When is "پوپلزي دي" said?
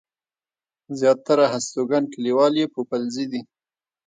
2.73-3.41